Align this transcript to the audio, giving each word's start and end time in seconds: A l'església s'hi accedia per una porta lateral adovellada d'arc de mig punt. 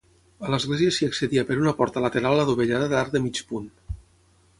A 0.45 0.51
l'església 0.51 0.93
s'hi 0.95 1.07
accedia 1.09 1.43
per 1.49 1.57
una 1.63 1.73
porta 1.81 2.03
lateral 2.05 2.41
adovellada 2.45 2.89
d'arc 2.95 3.13
de 3.17 3.23
mig 3.27 3.43
punt. 3.53 3.69